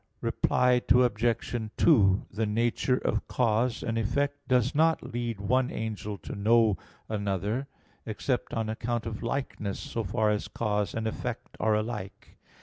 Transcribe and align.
Reply 0.21 0.81
Obj. 0.89 1.69
2: 1.77 2.25
The 2.31 2.45
nature 2.47 2.97
of 2.97 3.27
cause 3.27 3.83
and 3.83 3.99
effect 3.99 4.47
does 4.47 4.73
not 4.73 5.13
lead 5.13 5.39
one 5.39 5.69
angel 5.69 6.17
to 6.17 6.35
know 6.35 6.75
another, 7.07 7.67
except 8.07 8.51
on 8.51 8.67
account 8.67 9.05
of 9.05 9.21
likeness, 9.21 9.77
so 9.79 10.03
far 10.03 10.31
as 10.31 10.47
cause 10.47 10.95
and 10.95 11.05
effect 11.05 11.55
are 11.59 11.75
alike. 11.75 12.39